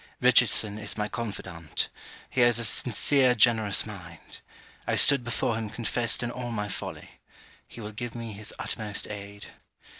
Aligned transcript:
Richardson 0.19 0.79
is 0.79 0.97
my 0.97 1.07
confidant. 1.07 1.87
He 2.27 2.41
has 2.41 2.57
a 2.57 2.65
sincere 2.65 3.35
generous 3.35 3.85
mind. 3.85 4.41
I 4.87 4.95
stood 4.95 5.23
before 5.23 5.53
him 5.55 5.69
confessed 5.69 6.23
in 6.23 6.31
all 6.31 6.49
my 6.49 6.69
folly. 6.69 7.19
He 7.67 7.81
will 7.81 7.91
give 7.91 8.15
me 8.15 8.31
his 8.33 8.51
utmost 8.57 9.07
aid. 9.11 9.45